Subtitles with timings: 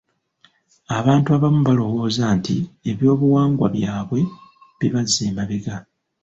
[0.97, 2.55] Abantu abamu balowooza nti
[2.91, 4.21] eby'obuwangwa bwabwe
[4.79, 5.75] bibazza emabega.